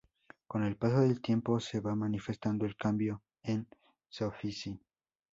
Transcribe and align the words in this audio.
Con 0.47 0.63
el 0.63 0.77
paso 0.77 1.01
del 1.01 1.21
tiempo, 1.21 1.59
se 1.59 1.79
va 1.79 1.93
manifestando 1.93 2.65
un 2.65 2.73
cambio 2.73 3.21
en 3.43 3.67
Soffici. 4.09 4.81